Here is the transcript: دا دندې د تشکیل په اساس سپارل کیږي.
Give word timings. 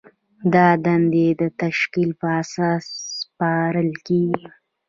دا 0.53 0.67
دندې 0.85 1.27
د 1.41 1.43
تشکیل 1.61 2.09
په 2.19 2.27
اساس 2.41 2.85
سپارل 3.19 3.89
کیږي. 4.07 4.47